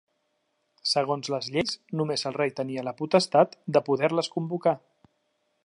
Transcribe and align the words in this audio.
Segons 0.91 1.27
les 1.33 1.49
lleis, 1.55 1.75
només 1.99 2.25
el 2.29 2.35
rei 2.39 2.53
tenia 2.61 2.85
la 2.89 2.95
potestat 3.03 3.53
de 3.77 3.85
poder-les 3.91 4.31
convocar. 4.37 4.75